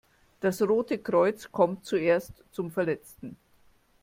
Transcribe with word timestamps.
Das 0.39 0.63
Rote 0.63 0.97
Kreuz 0.97 1.51
kommt 1.51 1.85
zuerst 1.85 2.33
zum 2.51 2.71
Verletzten. 2.71 3.37